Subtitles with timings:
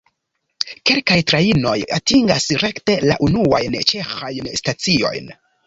[0.89, 5.33] Kelkaj trajnoj atingas rekte la unuajn ĉeĥajn staciojn.